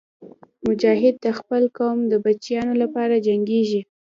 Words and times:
مجاهد 0.67 1.15
د 1.25 1.27
خپل 1.39 1.63
قوم 1.77 1.97
د 2.07 2.13
بچیانو 2.25 2.73
لپاره 2.83 3.23
جنګېږي. 3.27 3.81